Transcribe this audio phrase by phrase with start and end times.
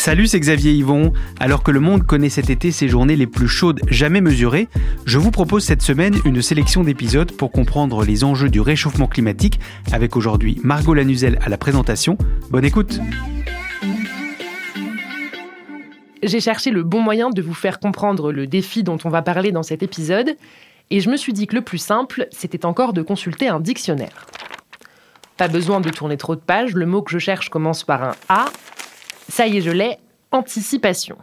[0.00, 1.12] Salut, c'est Xavier Yvon.
[1.40, 4.66] Alors que le monde connaît cet été ses journées les plus chaudes jamais mesurées,
[5.04, 9.60] je vous propose cette semaine une sélection d'épisodes pour comprendre les enjeux du réchauffement climatique
[9.92, 12.16] avec aujourd'hui Margot Lanuzel à la présentation.
[12.48, 12.98] Bonne écoute.
[16.22, 19.52] J'ai cherché le bon moyen de vous faire comprendre le défi dont on va parler
[19.52, 20.34] dans cet épisode
[20.88, 24.26] et je me suis dit que le plus simple, c'était encore de consulter un dictionnaire.
[25.36, 28.14] Pas besoin de tourner trop de pages, le mot que je cherche commence par un
[28.30, 28.46] A
[29.30, 29.96] ça y est, je l'ai.
[30.32, 31.16] Anticipation.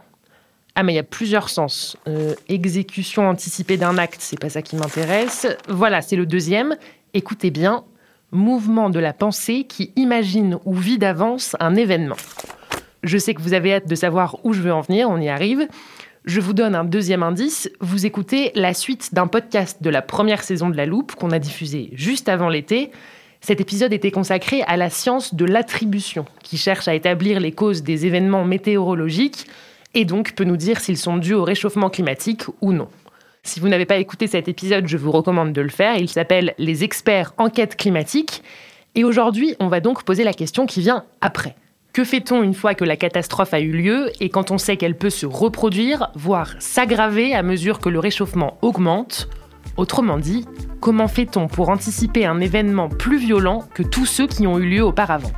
[0.74, 1.96] Ah, mais il y a plusieurs sens.
[2.06, 5.46] Euh, exécution anticipée d'un acte, c'est pas ça qui m'intéresse.
[5.68, 6.76] Voilà, c'est le deuxième.
[7.14, 7.84] Écoutez bien.
[8.30, 12.16] Mouvement de la pensée qui imagine ou vit d'avance un événement.
[13.02, 15.28] Je sais que vous avez hâte de savoir où je veux en venir, on y
[15.28, 15.66] arrive.
[16.24, 17.70] Je vous donne un deuxième indice.
[17.80, 21.38] Vous écoutez la suite d'un podcast de la première saison de La Loupe qu'on a
[21.38, 22.90] diffusé juste avant l'été.
[23.40, 27.82] Cet épisode était consacré à la science de l'attribution, qui cherche à établir les causes
[27.82, 29.46] des événements météorologiques
[29.94, 32.88] et donc peut nous dire s'ils sont dus au réchauffement climatique ou non.
[33.42, 35.96] Si vous n'avez pas écouté cet épisode, je vous recommande de le faire.
[35.96, 38.42] Il s'appelle Les experts enquête climatique.
[38.94, 41.54] Et aujourd'hui, on va donc poser la question qui vient après.
[41.92, 44.96] Que fait-on une fois que la catastrophe a eu lieu et quand on sait qu'elle
[44.96, 49.28] peut se reproduire, voire s'aggraver à mesure que le réchauffement augmente?
[49.76, 50.44] Autrement dit,
[50.80, 54.82] comment fait-on pour anticiper un événement plus violent que tous ceux qui ont eu lieu
[54.82, 55.32] auparavant?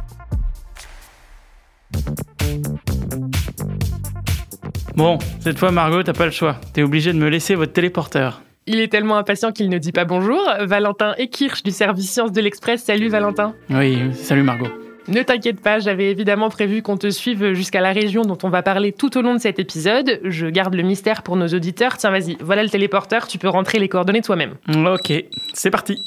[4.97, 6.56] Bon, cette fois Margot, t'as pas le choix.
[6.72, 8.42] T'es obligé de me laisser votre téléporteur.
[8.66, 10.41] Il est tellement impatient qu'il ne dit pas bonjour.
[10.60, 12.84] Valentin Ekirch du service Sciences de l'Express.
[12.84, 13.54] Salut Valentin.
[13.70, 14.69] Oui, salut Margot.
[15.09, 18.62] Ne t'inquiète pas, j'avais évidemment prévu qu'on te suive jusqu'à la région dont on va
[18.62, 20.21] parler tout au long de cet épisode.
[20.25, 21.97] Je garde le mystère pour nos auditeurs.
[21.97, 24.55] Tiens, vas-y, voilà le téléporteur, tu peux rentrer les coordonnées toi-même.
[24.69, 25.12] Ok,
[25.53, 26.03] c'est parti.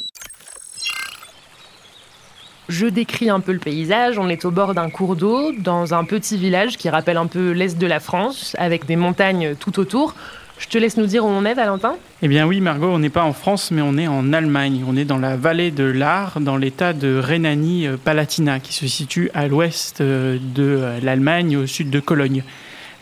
[2.69, 4.17] Je décris un peu le paysage.
[4.17, 7.51] On est au bord d'un cours d'eau, dans un petit village qui rappelle un peu
[7.51, 10.15] l'est de la France, avec des montagnes tout autour.
[10.59, 13.09] Je te laisse nous dire où on est, Valentin Eh bien oui, Margot, on n'est
[13.09, 14.83] pas en France, mais on est en Allemagne.
[14.87, 19.47] On est dans la vallée de l'Ar, dans l'état de Rhénanie-Palatinat, qui se situe à
[19.47, 22.43] l'ouest euh, de euh, l'Allemagne, au sud de Cologne.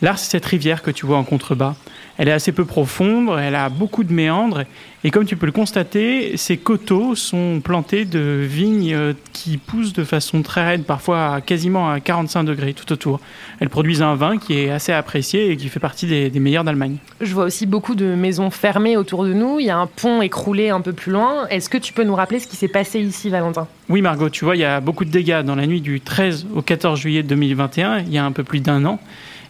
[0.01, 1.75] L'Ar, c'est cette rivière que tu vois en contrebas.
[2.17, 4.63] Elle est assez peu profonde, elle a beaucoup de méandres,
[5.03, 9.93] et comme tu peux le constater, ces coteaux sont plantés de vignes euh, qui poussent
[9.93, 13.19] de façon très raide, parfois quasiment à 45 degrés tout autour.
[13.59, 16.63] Elles produisent un vin qui est assez apprécié et qui fait partie des, des meilleurs
[16.63, 16.97] d'Allemagne.
[17.21, 20.21] Je vois aussi beaucoup de maisons fermées autour de nous, il y a un pont
[20.21, 21.47] écroulé un peu plus loin.
[21.47, 23.67] Est-ce que tu peux nous rappeler ce qui s'est passé ici, Valentin?
[23.89, 26.47] Oui, Margot, tu vois, il y a beaucoup de dégâts dans la nuit du 13
[26.55, 28.99] au 14 juillet 2021, il y a un peu plus d'un an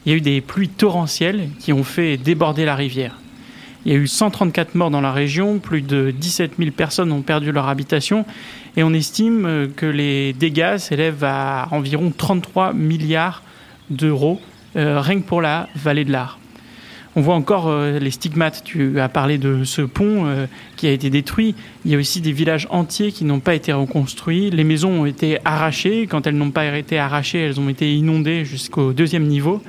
[0.06, 3.17] il y a eu des pluies torrentielles qui ont fait déborder la rivière.
[3.85, 7.23] Il y a eu 134 morts dans la région, plus de 17 000 personnes ont
[7.23, 8.25] perdu leur habitation
[8.78, 13.41] et on estime euh, que les dégâts s'élèvent à environ 33 milliards
[13.90, 14.40] d'euros
[14.75, 16.41] euh, rien que pour la vallée de l'Ar.
[17.16, 18.63] On voit encore euh, les stigmates.
[18.63, 20.25] Tu as parlé de ce pont
[20.77, 21.55] qui a été détruit.
[21.85, 24.49] Il y a aussi des villages entiers qui n'ont pas été reconstruits.
[24.49, 26.07] Les maisons ont été arrachées.
[26.07, 29.61] Quand elles n'ont pas été arrachées, elles ont été inondées jusqu'au deuxième niveau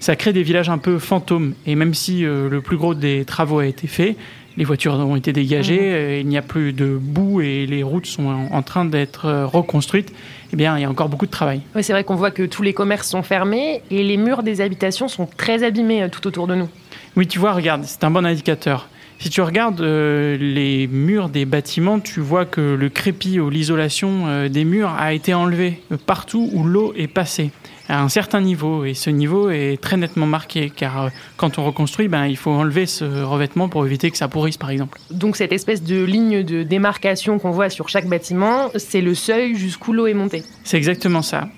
[0.00, 1.54] ça crée des villages un peu fantômes.
[1.66, 4.16] Et même si euh, le plus gros des travaux a été fait,
[4.56, 8.06] les voitures ont été dégagées, euh, il n'y a plus de boue et les routes
[8.06, 10.12] sont en, train d'être euh, reconstruites,
[10.52, 11.60] eh bien, il y a encore beaucoup de travail.
[11.74, 14.60] Oui, c'est vrai qu'on voit que tous les commerces sont fermés et les murs des
[14.60, 16.68] habitations sont très abîmés tout autour de nous.
[17.16, 18.88] Oui, tu vois, regarde, c'est un bon indicateur.
[19.18, 24.64] Si tu regardes les murs des bâtiments, tu vois que le crépi ou l'isolation des
[24.66, 27.50] murs a été enlevé partout où l'eau est passée
[27.88, 28.84] à un certain niveau.
[28.84, 32.50] Et ce niveau est très nettement marqué, car euh, quand on reconstruit, ben, il faut
[32.50, 34.98] enlever ce revêtement pour éviter que ça pourrisse, par exemple.
[35.10, 39.54] Donc cette espèce de ligne de démarcation qu'on voit sur chaque bâtiment, c'est le seuil
[39.54, 40.42] jusqu'où l'eau est montée.
[40.64, 41.48] C'est exactement ça.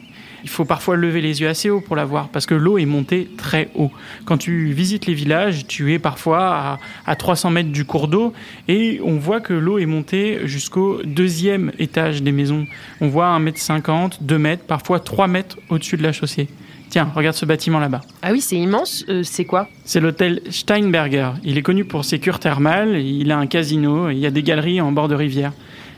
[0.45, 2.87] Il faut parfois lever les yeux assez haut pour la voir parce que l'eau est
[2.87, 3.91] montée très haut.
[4.25, 8.33] Quand tu visites les villages, tu es parfois à, 300 mètres du cours d'eau
[8.69, 12.67] et on voit que l'eau est montée jusqu'au deuxième étage des maisons.
[13.01, 16.49] On voit 1 mètre 50, 2 mètres, parfois 3 mètres au-dessus de la chaussée.
[16.91, 18.01] Tiens, regarde ce bâtiment là-bas.
[18.23, 19.05] Ah oui, c'est immense.
[19.11, 19.69] Euh, c'est quoi?
[19.85, 21.33] C'est l'hôtel Steinberger.
[21.45, 24.43] Il est connu pour ses cures thermales, il a un casino, il y a des
[24.43, 25.53] galeries en bord de rivière.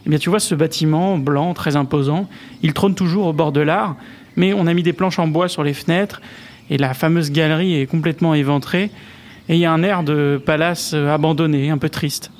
[0.07, 2.29] Eh bien, tu vois ce bâtiment blanc, très imposant,
[2.63, 3.97] il trône toujours au bord de l'art,
[4.37, 6.21] mais on a mis des planches en bois sur les fenêtres,
[6.71, 8.91] et la fameuse galerie est complètement éventrée,
[9.49, 12.31] et il y a un air de palace abandonné, un peu triste.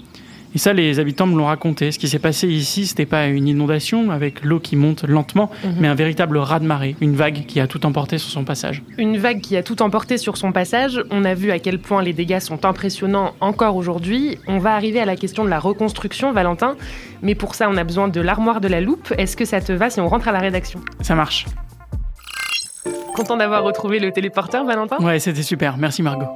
[0.55, 1.93] Et ça, les habitants me l'ont raconté.
[1.93, 5.75] Ce qui s'est passé ici, c'était pas une inondation avec l'eau qui monte lentement, Mhm.
[5.79, 8.83] mais un véritable raz-de-marée, une vague qui a tout emporté sur son passage.
[8.99, 11.01] Une vague qui a tout emporté sur son passage.
[11.11, 14.39] On a vu à quel point les dégâts sont impressionnants encore aujourd'hui.
[14.49, 16.77] On va arriver à la question de la reconstruction, Valentin.
[17.23, 19.15] Mais pour ça, on a besoin de l'armoire de la loupe.
[19.19, 20.81] Est-ce que ça te va si on rentre à la rédaction?
[21.01, 21.47] Ça marche.
[23.15, 24.97] Content d'avoir retrouvé le téléporteur, Valentin?
[24.99, 25.77] Ouais, c'était super.
[25.77, 26.27] Merci Margot.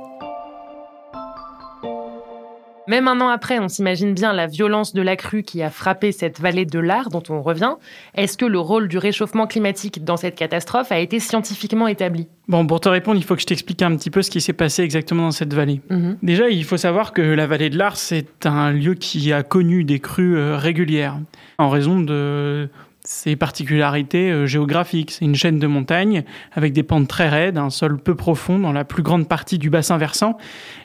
[2.86, 6.12] Même un an après, on s'imagine bien la violence de la crue qui a frappé
[6.12, 7.75] cette vallée de l'Ar dont on revient.
[8.14, 12.28] Est-ce que le rôle du réchauffement climatique dans cette catastrophe a été scientifiquement établi?
[12.46, 14.52] Bon, pour te répondre, il faut que je t'explique un petit peu ce qui s'est
[14.52, 15.81] passé exactement dans cette vallée.
[15.88, 16.19] Mhm.
[16.22, 19.84] Déjà, il faut savoir que la vallée de l'Ars, c'est un lieu qui a connu
[19.84, 21.19] des crues euh, régulières
[21.56, 22.69] en raison de
[23.04, 25.10] ses particularités euh, géographiques.
[25.10, 28.72] C'est une chaîne de montagnes avec des pentes très raides, un sol peu profond dans
[28.72, 30.37] la plus grande partie du bassin versant.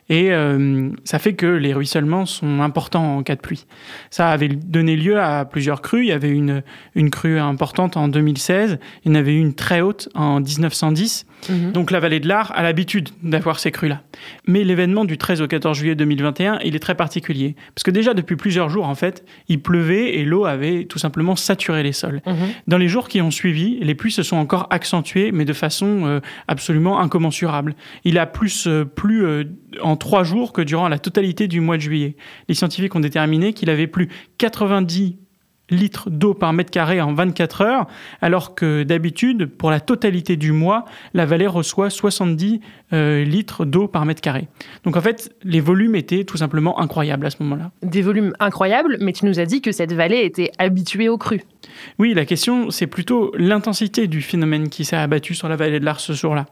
[0.10, 3.66] Et euh, ça fait que les ruissellements sont importants en cas de pluie.
[4.10, 6.04] Ça avait donné lieu à plusieurs crues.
[6.04, 6.64] Il y avait une,
[6.96, 11.26] une crue importante en 2016, il y en avait une très haute en 1910.
[11.50, 11.72] Mhm.
[11.72, 14.02] Donc la vallée de l'Ar a l'habitude d'avoir ces crues-là.
[14.48, 17.56] Mais l'événement du 13 au 14 juillet 2021, il est très particulier.
[17.76, 21.36] Parce que déjà depuis plusieurs jours, en fait, il pleuvait et l'eau avait tout simplement
[21.36, 22.22] saturé les sols.
[22.26, 22.36] Mhm.
[22.68, 26.06] Dans les jours qui ont suivi, les pluies se sont encore accentuées, mais de façon
[26.06, 27.76] euh, absolument incommensurable.
[28.04, 29.44] Il a plus euh, plu euh,
[29.82, 32.16] en trois jours que durant la totalité du mois de juillet.
[32.48, 34.10] Les scientifiques ont déterminé qu'il avait plu
[34.40, 35.18] 90
[35.70, 37.88] litres d'eau par mètre carré en 24 heures,
[38.22, 42.60] alors que d'habitude, pour la totalité du mois, la vallée reçoit 70
[42.94, 44.48] euh, litres d'eau par mètre carré.
[44.84, 47.72] Donc en fait, les volumes étaient tout simplement incroyables à ce moment-là.
[47.84, 51.44] Des volumes incroyables, mais tu nous as dit que cette vallée était habituée aux crues.
[51.98, 55.86] Oui, la question, c'est plutôt l'intensité du phénomène qui s'est abattu sur la vallée de
[55.86, 56.48] l'Ars ce jour-là.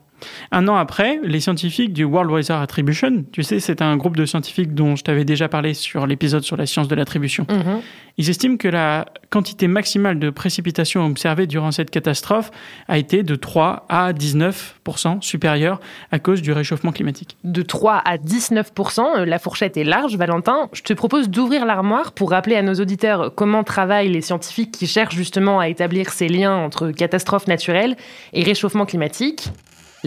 [0.52, 4.26] Un an après, les scientifiques du World Weather Attribution, tu sais, c'est un groupe de
[4.26, 7.82] scientifiques dont je t'avais déjà parlé sur l'épisode sur la science de l'attribution, Mhm.
[8.18, 12.50] ils estiment que la quantité maximale de précipitations observée durant cette catastrophe
[12.88, 15.80] a été de 3 à 19% supérieure
[16.12, 17.38] à cause du réchauffement climatique.
[17.44, 20.70] De 3 à 19% euh, la fourchette est large, Valentin.
[20.74, 24.88] Je te propose d'ouvrir l'armoire pour rappeler à nos auditeurs comment travaillent les scientifiques qui
[24.88, 27.96] cherchent justement à établir ces liens entre catastrophes naturelles
[28.34, 29.50] et réchauffement climatique.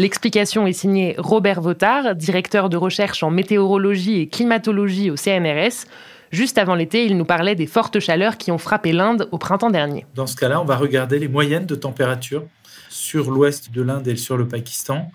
[0.00, 5.84] L'explication est signée Robert Votard, directeur de recherche en météorologie et climatologie au CNRS.
[6.30, 9.68] Juste avant l'été, il nous parlait des fortes chaleurs qui ont frappé l'Inde au printemps
[9.68, 10.06] dernier.
[10.14, 12.44] Dans ce cas-là, on va regarder les moyennes de température
[12.88, 15.12] sur l'ouest de l'Inde et sur le Pakistan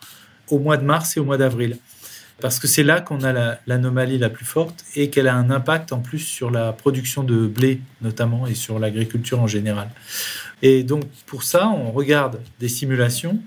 [0.52, 1.80] au mois de mars et au mois d'avril.
[2.40, 5.50] Parce que c'est là qu'on a la- l'anomalie la, plus forte et qu'elle a un
[5.50, 9.90] impact en plus sur la production de blé notamment et sur l'agriculture en général.
[10.62, 13.40] Et donc pour ça, on regarde des simulations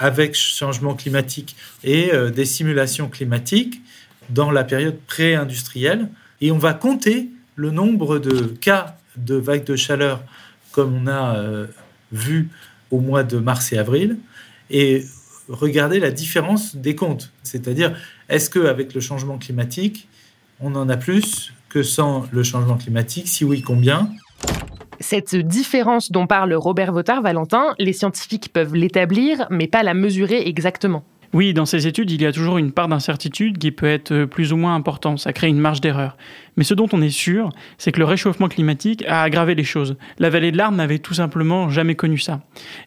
[0.00, 1.54] avec changement climatique
[1.84, 3.80] et euh, des simulations climatiques
[4.30, 6.08] dans la période pré-industrielle.
[6.40, 10.24] Et on va compter le nombre de cas de vagues de chaleur
[10.72, 11.66] comme on a euh,
[12.12, 12.48] vu
[12.90, 14.16] au mois de mars et avril.
[14.70, 15.04] Et
[15.48, 17.30] regarder la différence des comptes.
[17.42, 17.96] C'est-à-dire,
[18.28, 20.08] est-ce qu'avec le changement climatique,
[20.60, 23.28] on en a plus que sans le changement climatique?
[23.28, 24.10] Si oui, combien?
[25.00, 30.46] Cette différence dont parle Robert Votard, Valentin, les scientifiques peuvent l'établir, mais pas la mesurer
[30.46, 31.04] exactement.
[31.32, 34.26] Oui, dans ces études, il y a toujours une part d'incertitude qui peut être euh,
[34.26, 35.20] plus ou moins importante.
[35.20, 36.16] Ça crée une marge d'erreur.
[36.56, 39.96] Mais ce dont on est sûr, c'est que le réchauffement climatique a aggravé les choses.
[40.18, 42.40] La vallée de l'Arme n'avait tout simplement jamais connu ça.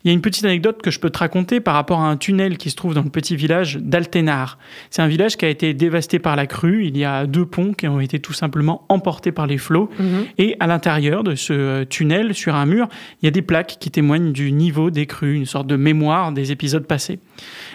[0.03, 2.17] Il y a une petite anecdote que je peux te raconter par rapport à un
[2.17, 4.59] tunnel qui se trouve dans le petit village d'Altenar.
[4.89, 6.85] C'est un village qui a été dévasté par la crue.
[6.85, 9.89] Il y a deux ponts qui ont été tout simplement emportés par les flots.
[10.37, 12.87] Et à l'intérieur de ce euh, tunnel, sur un mur,
[13.21, 16.31] il y a des plaques qui témoignent du niveau des crues, une sorte de mémoire
[16.31, 17.19] des épisodes passés.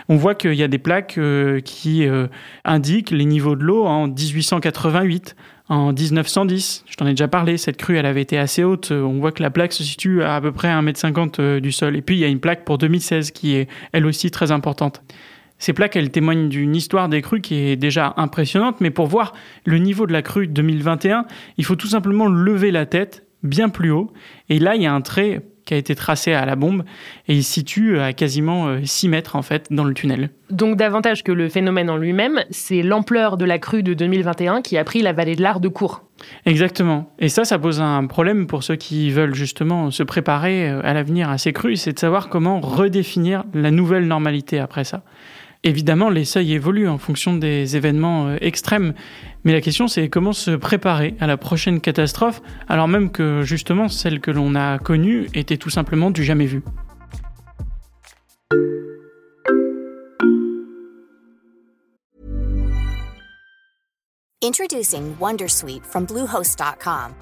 [0.09, 2.29] On voit qu'il y a des plaques euh, qui euh,
[2.65, 5.37] indiquent les niveaux de l'eau en 1888,
[5.69, 6.85] en 1910.
[6.89, 8.91] Je t'en ai déjà parlé, cette crue, elle avait été assez haute.
[8.91, 11.95] On voit que la plaque se situe à à peu près 1m50 euh, du sol.
[11.95, 15.03] Et puis, il y a une plaque pour 2016 qui est elle aussi très importante.
[15.59, 19.35] Ces plaques, elles témoignent d'une histoire des crues qui est déjà impressionnante, mais pour voir
[19.65, 21.27] le niveau de la crue 2021,
[21.59, 24.13] il faut tout simplement lever la tête bien plus haut.
[24.49, 26.83] Et là, il y a un trait qui a été tracé à la bombe
[27.29, 30.31] et il se situe à quasiment 6 mètres en fait dans le tunnel.
[30.51, 34.79] Donc davantage que le phénomène en lui-même, c'est l'ampleur de la crue de 2021 qui
[34.79, 36.05] a pris la vallée de l'Ar de court.
[36.47, 37.13] Exactement.
[37.19, 41.29] Et ça, ça pose un problème pour ceux qui veulent justement se préparer à l'avenir
[41.29, 45.03] à ces crues, c'est de savoir comment redéfinir la nouvelle normalité après ça.
[45.65, 48.95] Évidemment, les seuils évoluent en fonction des événements euh, extrêmes,
[49.49, 53.89] mais la question c'est comment se préparer à la prochaine catastrophe, alors même que justement
[53.89, 56.63] celle que l'on a connue était tout simplement du jamais vu.
[64.43, 67.15] Introducing Wondersuite from Bluehost.com.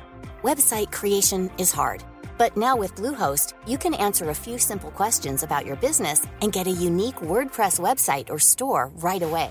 [0.42, 2.02] Website creation is hard.
[2.38, 6.52] But now with Bluehost, you can answer a few simple questions about your business and
[6.52, 9.50] get a unique WordPress website or store right away.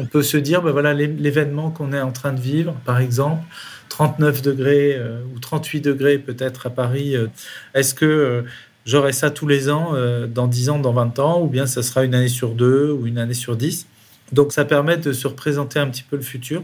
[0.00, 3.42] on peut se dire, ben voilà, l'événement qu'on est en train de vivre, par exemple,
[3.90, 7.26] 39 degrés euh, ou 38 degrés peut-être à Paris, euh,
[7.74, 8.42] est-ce que euh,
[8.86, 9.92] j'aurai ça tous les ans,
[10.28, 13.06] dans 10 ans, dans 20 ans, ou bien ça sera une année sur deux ou
[13.06, 13.86] une année sur 10
[14.32, 16.62] Donc ça permet de se représenter un petit peu le futur.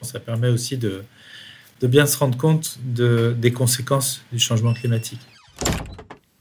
[0.00, 1.02] Ça permet aussi de,
[1.82, 5.20] bien se rendre compte de, des conséquences du changement climatique.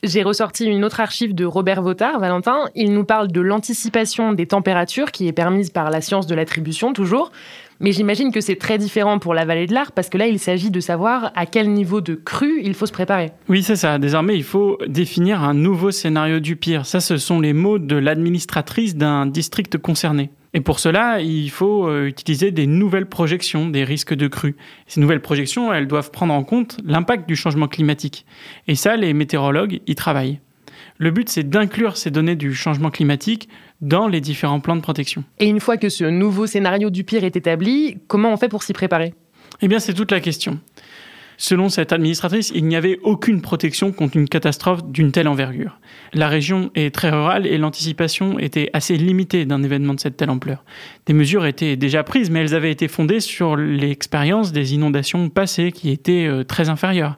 [0.08, 2.70] J'ai ressorti une autre archive de Robert Votard, Valentin.
[2.76, 6.94] Il nous parle de l'anticipation des températures qui est permise par la science de l'attribution,
[6.94, 7.32] toujours.
[7.82, 10.40] Mais j'imagine que c'est très différent pour la vallée de l'Ar, parce que là, il
[10.40, 13.32] s'agit de savoir à quel niveau de crue il faut se préparer.
[13.50, 14.00] Oui, c'est ça.
[14.00, 16.86] Désormais, il faut définir un nouveau scénario du pire.
[16.86, 20.32] Ça, ce sont les mots de l'administratrice d'un district concerné.
[20.58, 24.56] Et pour cela, il faut euh, utiliser des nouvelles projections des risques de crue.
[24.88, 28.26] Ces nouvelles projections, elles doivent prendre en compte l'impact du changement climatique.
[28.68, 30.40] Et ça, les météorologues y travaillent.
[30.98, 33.50] Le but, c'est d'inclure ces données du changement climatique
[33.82, 35.24] dans les différents plans de protection.
[35.38, 38.64] Et une fois que ce nouveau scénario du pire est établi, comment on fait pour
[38.64, 39.14] s'y préparer?
[39.62, 40.60] Eh bien, c'est toute la question.
[41.40, 45.80] Selon cette administratrice, il n'y avait aucune protection contre une catastrophe d'une telle envergure.
[46.14, 50.32] La région est très rurale et l'anticipation était assez limitée d'un événement de cette telle
[50.32, 50.64] ampleur.
[51.06, 55.72] Des mesures étaient déjà prises, mais elles avaient été fondées sur l'expérience des inondations passées
[55.72, 57.18] qui étaient euh, très inférieures.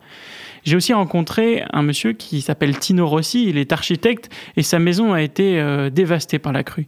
[0.66, 5.14] J'ai aussi rencontré un monsieur qui s'appelle Tino Rossi, il est architecte et sa maison
[5.14, 6.88] a été euh, dévastée par la crue.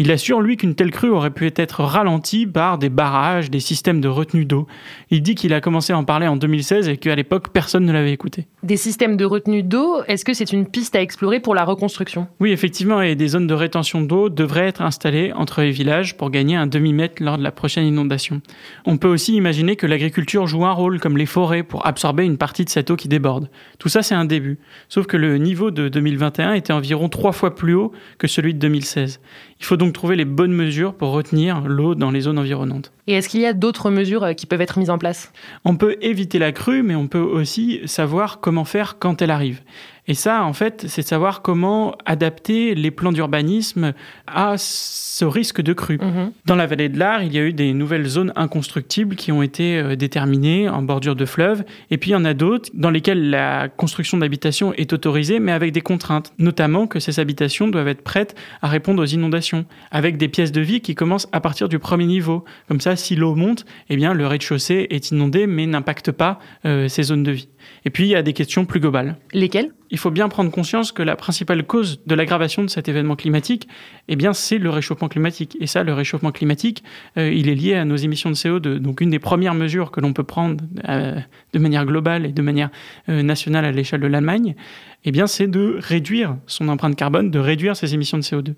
[0.00, 4.00] Il assure, lui, qu'une telle crue aurait pu être ralentie par des barrages, des systèmes
[4.00, 4.68] de retenue d'eau.
[5.10, 7.92] Il dit qu'il a commencé à en parler en 2016 et qu'à l'époque, personne ne
[7.92, 8.46] l'avait écouté.
[8.62, 12.28] Des systèmes de retenue d'eau, est-ce que c'est une piste à explorer pour la reconstruction?
[12.38, 16.30] Oui, effectivement, et des zones de rétention d'eau devraient être installées entre les villages pour
[16.30, 18.40] gagner un demi-mètre lors de la prochaine inondation.
[18.86, 22.38] On peut aussi imaginer que l'agriculture joue un rôle, comme les forêts, pour absorber une
[22.38, 23.50] partie de cette eau qui déborde.
[23.80, 24.58] Tout ça, c'est un début.
[24.88, 28.60] Sauf que le niveau de 2021 était environ trois fois plus haut que celui de
[28.60, 29.20] 2016.
[29.58, 32.92] Il faut donc trouver les bonnes mesures pour retenir l'eau dans les zones environnantes.
[33.08, 35.32] Et est-ce qu'il y a d'autres mesures euh, qui peuvent être mises en place?
[35.64, 39.62] On peut éviter la crue, mais on peut aussi savoir comment faire quand elle arrive.
[40.08, 43.92] Et ça, en fait, c'est savoir comment adapter les plans d'urbanisme
[44.26, 45.98] à ce risque de crue.
[45.98, 46.32] Mhm.
[46.46, 49.42] Dans la vallée de l'Ar, il y a eu des nouvelles zones inconstructibles qui ont
[49.42, 51.62] été euh, déterminées en bordure de fleuve.
[51.90, 55.52] Et puis, il y en a d'autres dans lesquelles la construction d'habitations est autorisée, mais
[55.52, 56.32] avec des contraintes.
[56.38, 60.62] Notamment que ces habitations doivent être prêtes à répondre aux inondations, avec des pièces de
[60.62, 62.46] vie qui commencent à partir du premier niveau.
[62.66, 66.88] Comme ça, si l'eau monte, eh bien, le rez-de-chaussée est inondé, mais n'impacte pas euh,
[66.88, 67.48] ces zones de vie.
[67.84, 69.16] Et puis, il y a des questions plus globales.
[69.32, 69.72] Lesquelles?
[69.90, 73.68] Il faut bien prendre conscience que la principale cause de l'aggravation de cet événement climatique,
[74.08, 75.56] eh bien, c'est le réchauffement climatique.
[75.60, 76.84] Et ça, le réchauffement climatique,
[77.16, 78.78] euh, il est lié à nos émissions de CO2.
[78.78, 81.18] Donc, une des premières mesures que l'on peut prendre euh,
[81.52, 82.70] de manière globale et de manière
[83.08, 84.56] euh, nationale à l'échelle de l'Allemagne,
[85.04, 88.54] eh bien, c'est de réduire son empreinte carbone, de réduire ses émissions de CO2.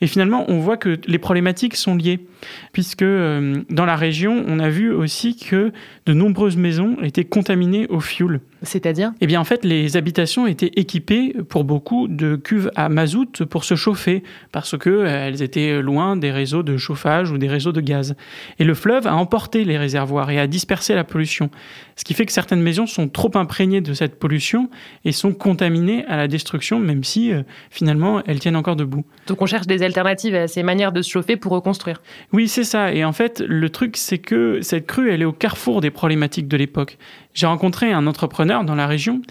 [0.00, 2.26] Et finalement, on voit que les problématiques sont liées,
[2.72, 5.72] puisque dans la région, on a vu aussi que
[6.06, 8.40] de nombreuses maisons étaient contaminées au fioul.
[8.64, 13.44] C'est-à-dire Eh bien, en fait, les habitations étaient équipées pour beaucoup de cuves à mazout
[13.44, 17.72] pour se chauffer, parce qu'elles euh, étaient loin des réseaux de chauffage ou des réseaux
[17.72, 18.16] de gaz.
[18.58, 21.50] Et le fleuve a emporté les réservoirs et a dispersé la pollution.
[21.96, 24.68] Ce qui fait que certaines maisons sont trop imprégnées de cette pollution
[25.04, 29.04] et sont contaminées à la destruction, même si euh, finalement elles tiennent encore debout.
[29.26, 32.02] Donc on cherche des alternatives à ces manières de se chauffer pour reconstruire.
[32.32, 32.92] Oui, c'est ça.
[32.92, 36.48] Et en fait, le truc, c'est que cette crue, elle est au carrefour des problématiques
[36.48, 36.98] de l'époque.
[37.34, 39.22] J'ai rencontré un entrepreneur dans la région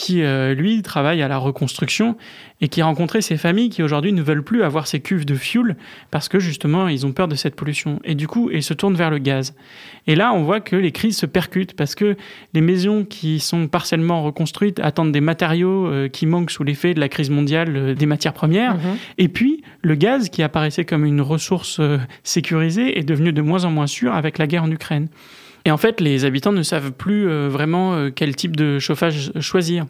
[0.00, 2.16] qui, euh, lui, travaille à la reconstruction
[2.62, 5.34] et qui a rencontré ces familles qui aujourd'hui ne veulent plus avoir ces cuves de
[5.34, 5.76] fuel
[6.10, 8.00] parce que justement ils ont peur de cette pollution.
[8.04, 9.54] Et du coup, ils se tournent vers le gaz.
[10.06, 12.16] Et là, on voit que les crises se percutent parce que
[12.54, 17.00] les maisons qui sont partiellement reconstruites attendent des matériaux euh, qui manquent sous l'effet de
[17.00, 18.76] la crise mondiale euh, des matières premières.
[18.76, 18.96] Mhm.
[19.18, 21.80] Et puis, le gaz qui apparaissait comme une ressource
[22.24, 25.08] sécurisée est devenu de moins en moins sûr avec la guerre en Ukraine.
[25.64, 29.32] Et en fait, les habitants ne savent plus euh, vraiment euh, quel type de chauffage
[29.40, 29.86] choisir.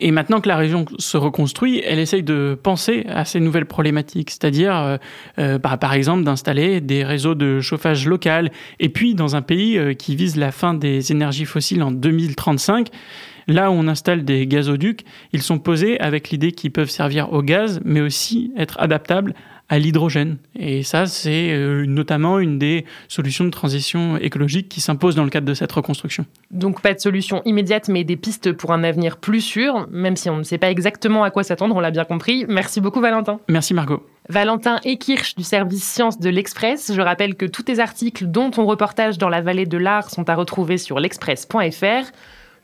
[0.00, 4.30] Et maintenant que la région se reconstruit, elle essaye de penser à ces nouvelles problématiques,
[4.30, 4.96] c'est-à-dire, euh,
[5.38, 8.50] euh, par, exemple, d'installer des réseaux de chauffage local.
[8.80, 12.88] Et puis, dans un pays qui vise la fin des énergies fossiles en 2035,
[13.46, 17.42] Là où on installe des gazoducs, ils sont posés avec l'idée qu'ils peuvent servir au
[17.42, 19.34] gaz, mais aussi être adaptables
[19.68, 20.36] à l'hydrogène.
[20.58, 25.30] Et ça, c'est euh, notamment une des solutions de transition écologique qui s'impose dans le
[25.30, 26.26] cadre de cette reconstruction.
[26.50, 30.28] Donc pas de solution immédiate, mais des pistes pour un avenir plus sûr, même si
[30.28, 32.44] on ne sait pas exactement à quoi s'attendre, on l'a bien compris.
[32.48, 33.40] Merci beaucoup Valentin.
[33.48, 34.06] Merci Margot.
[34.28, 36.92] Valentin Ekirch du service Sciences de l'Express.
[36.94, 40.28] Je rappelle que tous tes articles, dont ton reportage dans la vallée de l'Ar, sont
[40.28, 42.10] à retrouver sur l'express.fr.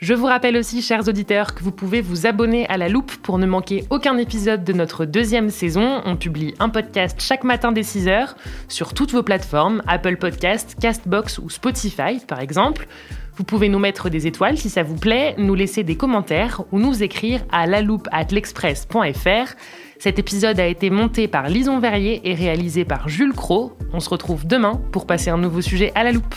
[0.01, 3.37] Je vous rappelle aussi, chers auditeurs, que vous pouvez vous abonner à la loupe pour
[3.37, 6.01] ne manquer aucun épisode de notre deuxième saison.
[6.07, 8.35] On publie un podcast chaque matin dès 6h
[8.69, 12.89] sur toutes vos plateformes, Apple Podcast, Castbox ou Spotify par exemple.
[13.37, 16.79] Vous pouvez nous mettre des étoiles si ça vous plaît, nous laisser des commentaires ou
[16.79, 19.55] nous écrire à laloupe@l'express.fr.
[19.99, 23.77] Cet épisode a été monté par Lison Verrier et réalisé par Jules Cro.
[23.93, 26.35] On se retrouve demain pour passer un nouveau sujet à la loupe.